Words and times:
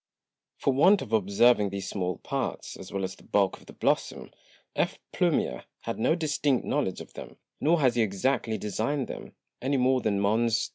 For 0.57 0.73
want 0.73 1.03
of 1.03 1.13
observing 1.13 1.69
these 1.69 1.87
small 1.87 2.17
Parts, 2.17 2.75
as 2.75 2.91
well 2.91 3.03
as 3.03 3.15
the 3.15 3.23
Bulk 3.23 3.59
of 3.59 3.67
the 3.67 3.73
Blossom, 3.73 4.31
F. 4.75 4.97
Plumier 5.13 5.65
had 5.81 5.99
no 5.99 6.15
distinct 6.15 6.65
Knowledge 6.65 7.01
of 7.01 7.13
them, 7.13 7.37
nor 7.59 7.79
has 7.81 7.93
he 7.93 8.01
exactly 8.01 8.57
design'd 8.57 9.07
them, 9.07 9.35
any 9.61 9.77
more 9.77 10.01
than 10.01 10.19
_Mons. 10.19 10.69